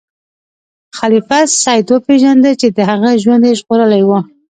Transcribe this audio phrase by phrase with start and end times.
[0.97, 4.09] خلیفه سید وپیژنده چې د هغه ژوند یې ژغورلی و.